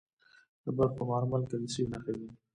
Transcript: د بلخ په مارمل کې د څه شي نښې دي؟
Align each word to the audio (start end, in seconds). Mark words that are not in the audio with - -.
د 0.63 0.65
بلخ 0.77 0.91
په 0.97 1.03
مارمل 1.09 1.43
کې 1.49 1.57
د 1.61 1.63
څه 1.71 1.71
شي 1.73 1.83
نښې 1.91 2.13
دي؟ 2.19 2.29